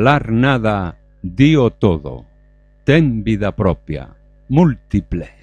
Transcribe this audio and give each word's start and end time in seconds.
nada, 0.00 0.98
dío 1.22 1.70
todo. 1.70 2.24
Ten 2.84 3.24
vida 3.24 3.52
propia, 3.56 4.16
múltiples. 4.48 5.35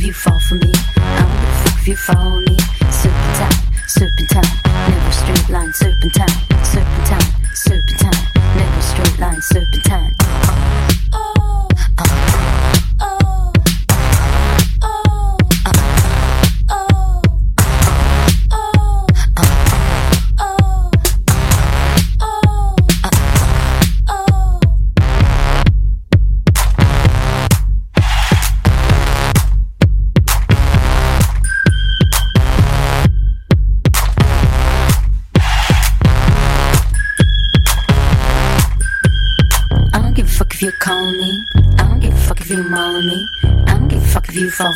if 0.00 0.06
you 0.06 0.12
fall 0.14 0.40
for 0.40 0.54
me. 0.54 0.72
I'm 0.96 1.28
the 1.28 1.50
fuck 1.62 1.78
if 1.80 1.88
you 1.88 1.96
follow 1.96 2.40
me. 2.40 2.56
Serpentine, 2.90 3.52
serpentine, 3.86 4.50
never 4.88 5.12
straight 5.12 5.48
line. 5.50 5.72
Serpentine, 5.74 6.28
serpentine, 6.64 7.54
serpentine, 7.54 8.26
never 8.56 8.80
straight 8.80 9.18
line. 9.18 9.42
Serpentine. 9.42 10.29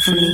from 0.05 0.34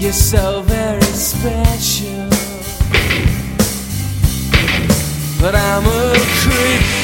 You're 0.00 0.12
so 0.14 0.62
very 0.62 1.02
special. 1.02 2.26
But 5.38 5.54
I'm 5.54 5.84
a 5.84 6.14
creep. 6.40 6.99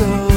Perfect 0.00 0.29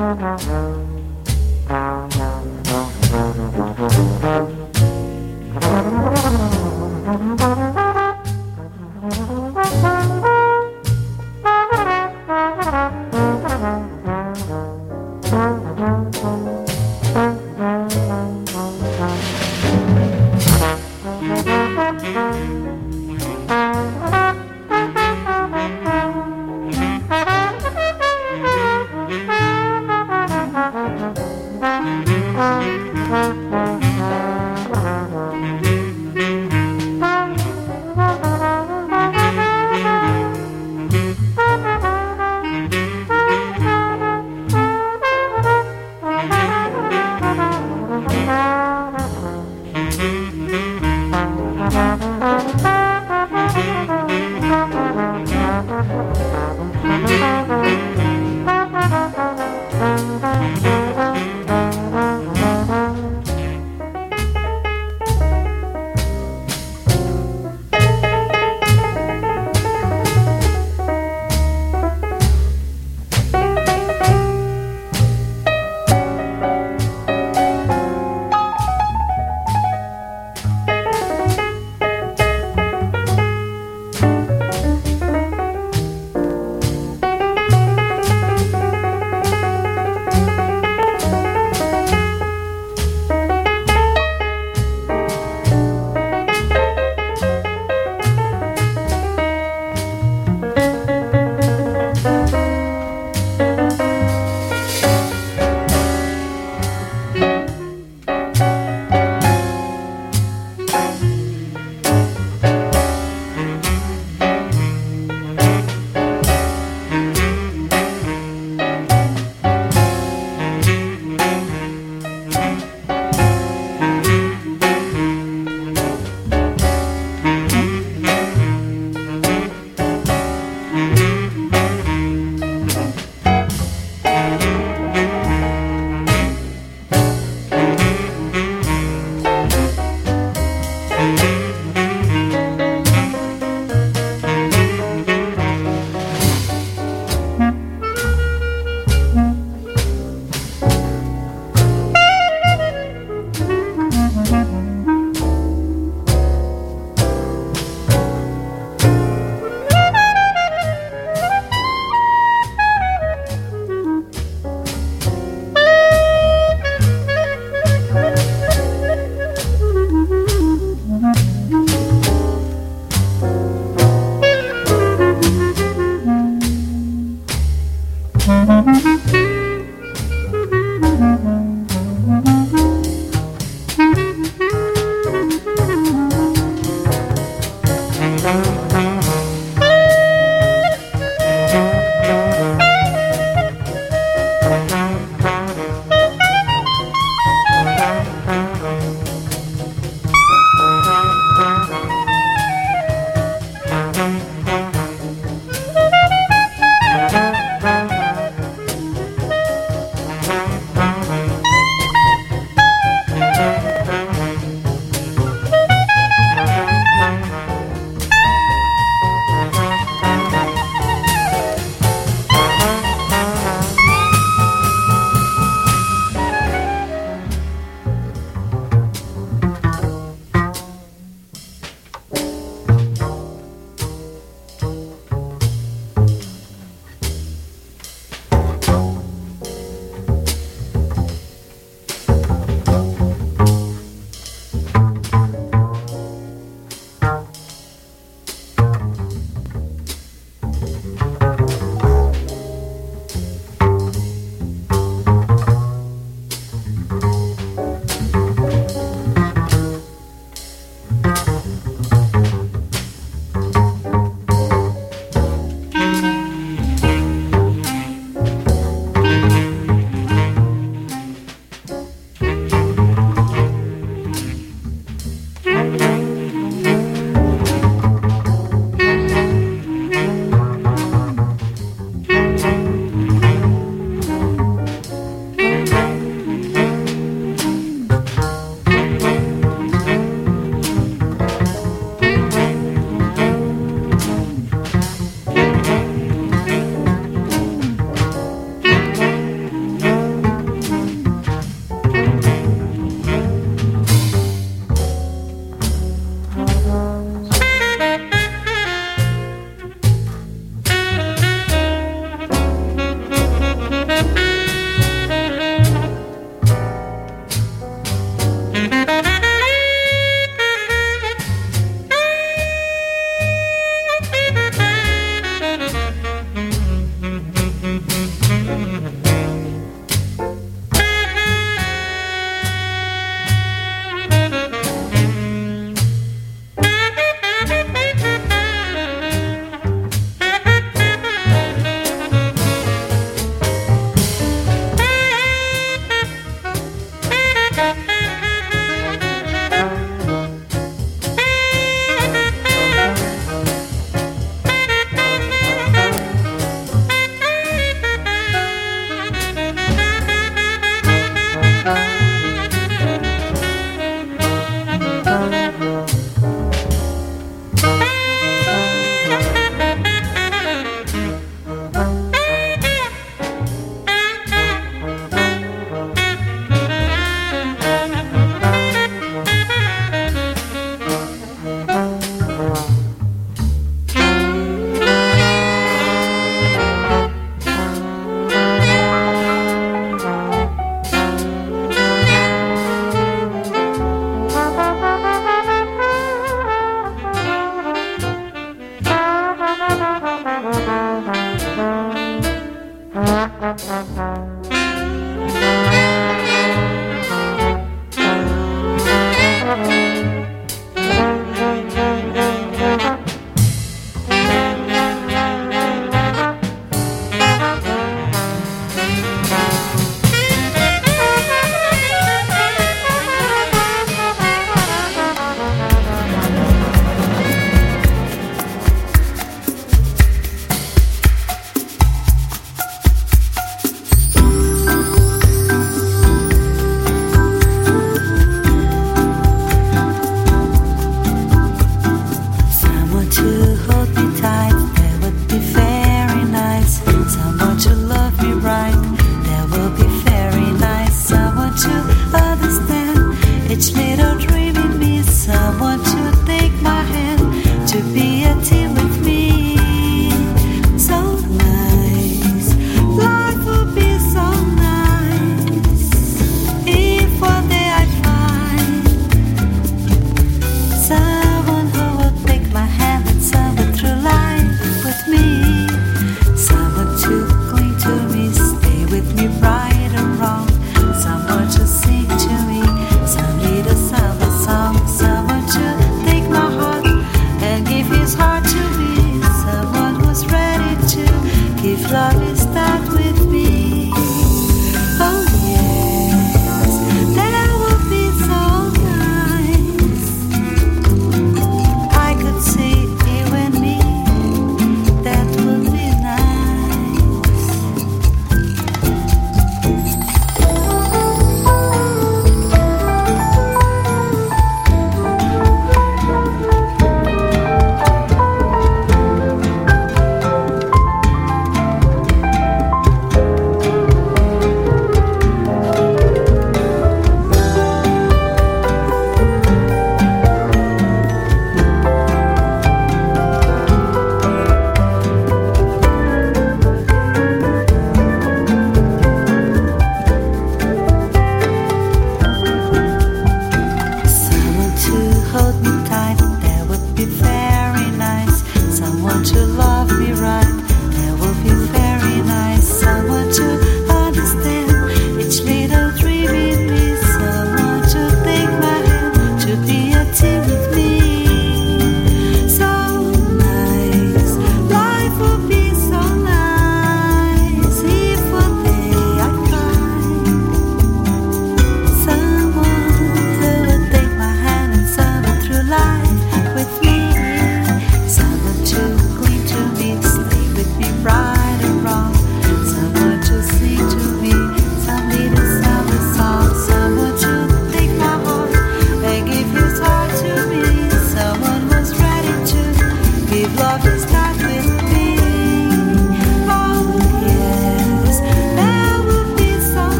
Mm-hmm. 0.00 0.89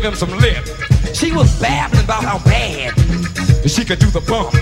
Give 0.00 0.12
him 0.12 0.18
some 0.18 0.38
lip, 0.38 0.64
she 1.14 1.30
was 1.32 1.60
babbling 1.60 2.04
about 2.04 2.24
how 2.24 2.38
bad 2.44 2.94
she 3.68 3.84
could 3.84 3.98
do 3.98 4.06
the 4.06 4.20
bump. 4.26 4.52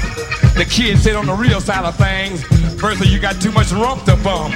The 0.55 0.67
kid 0.69 0.99
said 0.99 1.15
on 1.15 1.27
the 1.27 1.35
real 1.35 1.61
side 1.61 1.85
of 1.85 1.97
things, 1.97 2.43
Bertha, 2.81 3.07
you 3.07 3.21
got 3.21 3.41
too 3.41 3.53
much 3.53 3.71
rump 3.71 4.05
to 4.05 4.17
bump. 4.17 4.55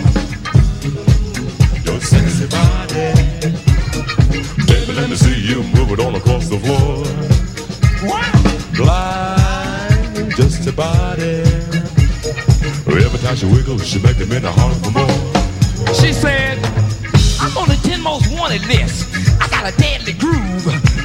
Your 1.85 2.01
sexy 2.01 2.49
body. 2.49 3.15
Baby, 4.67 4.93
let 4.95 5.09
me 5.09 5.17
see 5.17 5.39
you 5.41 5.63
move 5.75 5.93
it 5.93 6.01
all 6.01 6.17
across 6.17 6.49
the 6.49 6.59
floor. 6.59 7.05
Glide, 8.75 10.31
just 10.37 10.67
a 10.67 10.73
body. 10.73 11.43
Every 12.87 13.19
time 13.21 13.37
she 13.37 13.47
wiggles, 13.47 13.87
she 13.87 14.01
make 14.01 14.17
the 14.17 14.27
men 14.27 14.43
heart 14.45 14.75
for 14.83 14.91
more. 14.91 15.95
She 15.95 16.13
said, 16.13 16.59
I'm 17.39 17.57
on 17.57 17.69
the 17.69 17.79
10 17.85 18.01
most 18.01 18.33
wanted 18.33 18.67
list. 18.67 19.07
I 19.41 19.49
got 19.49 19.73
a 19.73 19.77
deadly 19.77 20.15
groove. 20.15 20.42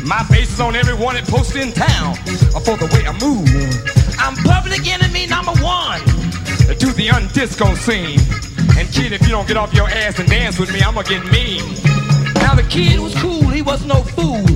My 0.08 0.24
face 0.24 0.54
is 0.54 0.62
on 0.62 0.74
every 0.74 0.94
wanted 0.94 1.26
post 1.26 1.58
in 1.58 1.74
town 1.74 2.16
uh, 2.56 2.62
for 2.62 2.78
the 2.78 2.86
way 2.96 3.06
I 3.06 3.12
move. 3.20 3.46
I'm 4.18 4.38
public 4.38 4.88
enemy 4.88 5.28
number 5.28 5.52
one 5.62 6.00
uh, 6.00 6.74
to 6.80 6.94
the 6.96 7.10
undisco 7.12 7.76
scene. 7.76 8.18
And 8.80 8.88
kid, 8.94 9.12
if 9.12 9.22
you 9.24 9.28
don't 9.28 9.46
get 9.50 9.58
off 9.58 9.74
your 9.74 9.90
ass 9.90 10.18
and 10.18 10.30
dance 10.30 10.60
with 10.60 10.72
me, 10.72 10.82
I'm 10.82 10.96
gonna 10.96 11.10
get 11.10 11.26
mean. 11.30 11.60
Now 12.36 12.56
the 12.56 12.66
kid 12.70 13.02
was 13.02 13.14
cool, 13.16 13.50
he 13.50 13.62
was 13.62 13.84
no 13.86 14.02
fool. 14.02 14.48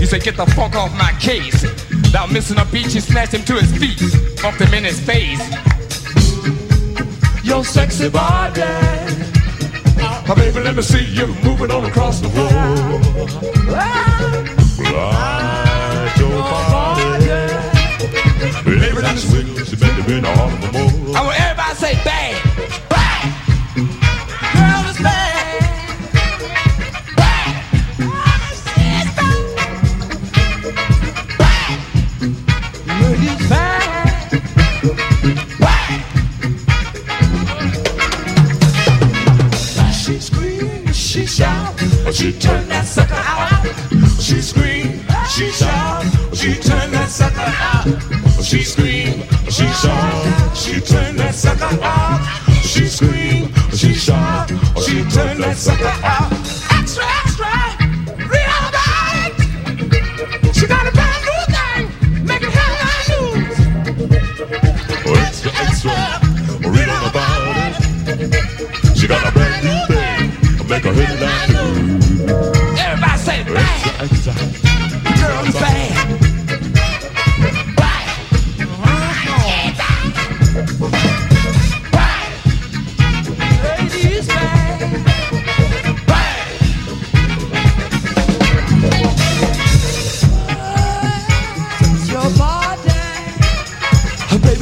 He 0.00 0.06
said, 0.06 0.22
get 0.22 0.38
the 0.38 0.46
fuck 0.56 0.74
off 0.74 0.90
my 0.96 1.12
case. 1.20 1.64
Without 1.90 2.32
missing 2.32 2.56
a 2.58 2.64
beat, 2.64 2.90
she 2.90 3.00
snatched 3.00 3.34
him 3.34 3.44
to 3.44 3.60
his 3.60 3.70
feet, 3.76 4.00
bumped 4.40 4.62
him 4.62 4.72
in 4.72 4.84
his 4.84 4.98
face. 5.00 5.44
Your 7.44 7.62
sexy 7.62 8.08
body 8.08 8.62
Oh, 10.26 10.34
baby, 10.34 10.60
let 10.60 10.74
me 10.74 10.80
see 10.80 11.04
you 11.04 11.26
moving 11.44 11.70
on 11.70 11.84
across 11.84 12.20
the 12.20 12.30
floor. 12.30 14.63
Better 19.76 20.02
the 20.02 20.02
of. 20.24 21.16
I 21.16 21.22
want 21.24 21.40
everybody 21.40 21.74
say. 21.74 21.94
Bang. 22.04 22.23
She 47.84 48.62
screamed, 48.62 49.24
she 49.50 49.66
shouted, 49.66 50.56
she 50.56 50.80
turned 50.80 51.18
that 51.18 51.34
sucker 51.34 51.78
out. 51.82 52.24
She 52.62 52.86
screamed, 52.86 53.52
she 53.74 53.92
shouted, 53.92 54.58
she 54.82 55.02
turned 55.10 55.42
that 55.42 55.54
sucker 55.54 55.92
out. 56.02 56.33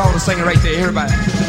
y'all 0.00 0.12
to 0.14 0.20
sing 0.20 0.38
it 0.38 0.44
right 0.44 0.56
there, 0.62 0.80
everybody. 0.80 1.39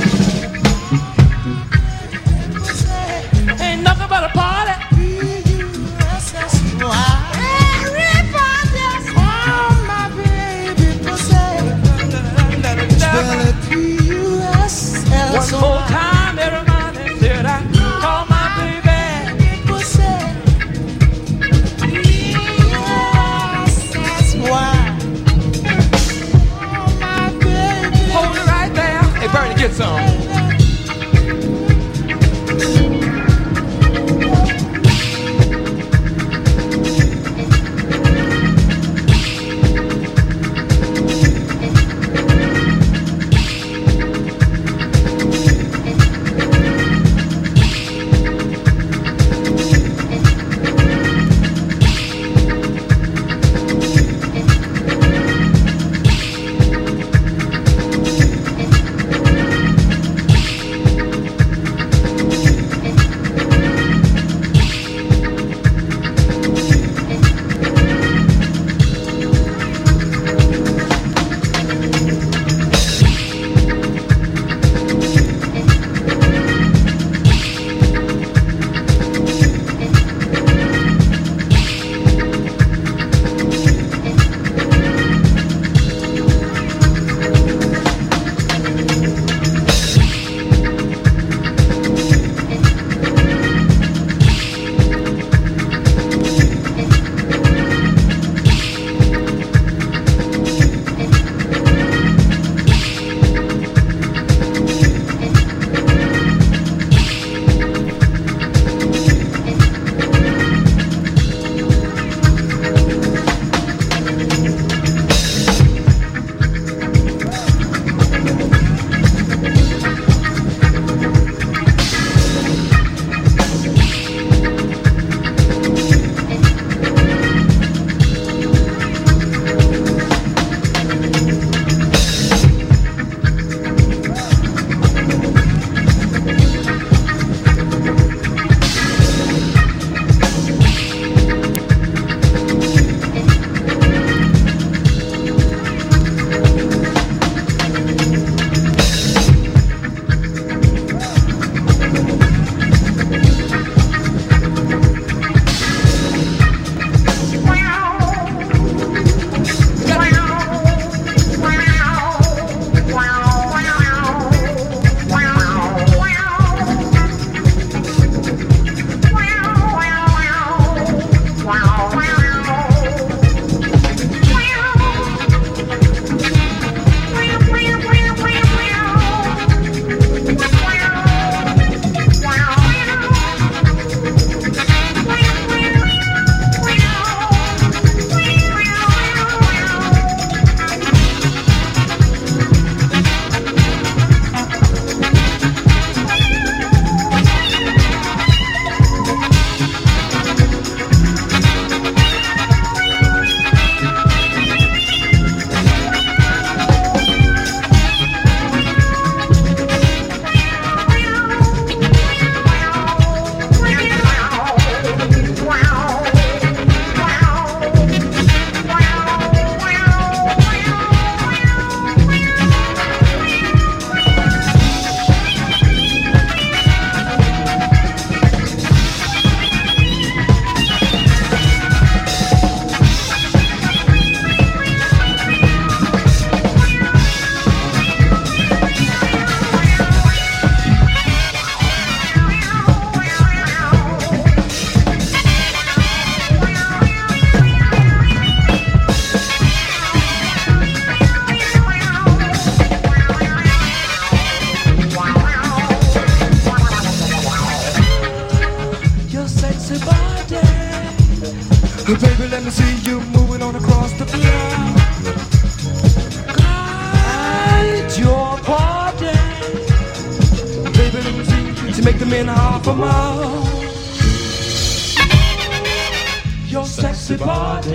Sexy 277.11 277.25
body. 277.25 277.71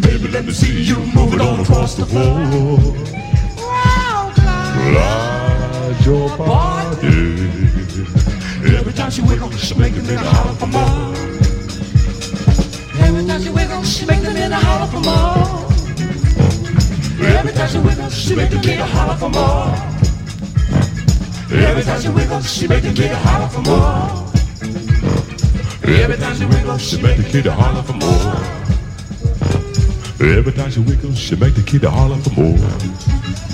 Baby, 0.00 0.28
let 0.28 0.44
me 0.44 0.52
see 0.52 0.82
you 0.82 0.96
moving 1.14 1.40
on 1.40 1.60
across 1.60 1.94
the 1.94 2.06
floor. 2.06 2.78
Glide 4.74 6.04
your 6.04 6.36
body. 6.36 7.50
Every 8.76 8.92
time 8.92 9.10
she 9.10 9.22
wiggle, 9.22 9.50
she 9.52 9.74
make 9.74 9.94
the 9.94 10.02
men 10.02 10.18
holler 10.18 10.54
for 10.54 10.66
more. 10.66 11.14
Every 13.06 13.26
time 13.26 13.42
she 13.42 13.50
wiggle, 13.50 13.82
she 13.82 14.06
make 14.06 14.22
the 14.22 14.32
men 14.32 14.52
holler 14.52 14.86
for 14.86 15.00
more. 15.00 15.70
Every 17.26 17.52
time 17.52 17.68
she 17.68 17.78
wiggle, 17.78 18.10
she 18.10 18.34
make 18.34 18.50
the 18.50 18.58
kid 18.58 18.80
holler 18.80 19.16
for 19.16 19.30
more. 19.30 19.74
Every 21.50 21.82
time 21.82 22.00
she 22.00 22.08
wiggle, 22.08 22.40
she 22.40 22.66
make 22.66 22.82
the 22.82 22.92
kid 22.92 23.12
holler 23.12 23.48
for 23.48 23.60
more. 23.60 24.33
Every 25.86 26.16
time 26.16 26.34
she 26.34 26.46
wiggles, 26.46 26.80
she 26.82 27.02
make 27.02 27.18
the 27.18 27.24
kid 27.24 27.44
holler 27.44 27.82
for 27.82 27.92
more. 27.92 28.64
Every 30.26 30.52
time 30.52 30.70
she 30.70 30.80
wiggles, 30.80 31.18
she 31.18 31.36
make 31.36 31.54
the 31.54 31.62
kid 31.62 31.84
holler 31.84 32.16
for 32.16 32.30
more. 32.40 33.53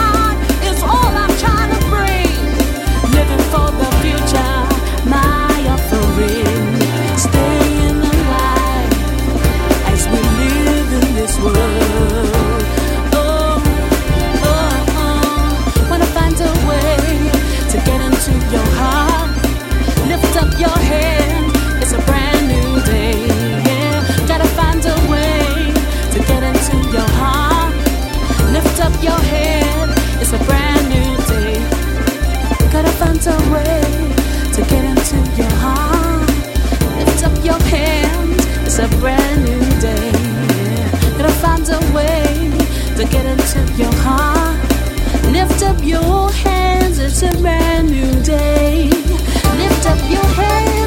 to 34.55 34.61
get 34.69 34.83
into 34.83 35.17
your 35.37 35.51
heart. 35.63 36.29
Lift 36.97 37.23
up 37.23 37.45
your 37.45 37.59
hands, 37.69 38.45
it's 38.65 38.79
a 38.79 38.87
brand 38.99 39.45
new 39.45 39.81
day. 39.81 40.11
Find 41.41 41.67
a 41.69 41.79
way 41.95 42.51
to 42.97 43.03
get 43.05 43.25
into 43.25 43.61
your 43.75 43.93
heart. 44.03 44.59
Lift 45.31 45.63
up 45.63 45.83
your 45.83 46.31
hands, 46.31 46.99
it's 46.99 47.23
a 47.23 47.31
brand 47.41 47.89
new 47.89 48.13
day. 48.23 48.89
Lift 49.57 49.85
up 49.87 49.99
your 50.11 50.23
hands. 50.23 50.80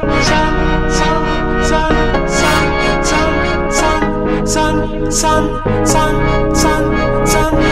sun, 0.00 0.54
sun, 0.98 1.20
sun, 1.68 1.92
sun, 2.28 3.02
sun, 3.02 3.70
sun. 3.70 4.22
sun, 5.12 5.84
sun, 5.84 6.54
sun, 6.54 7.26
sun. 7.26 7.71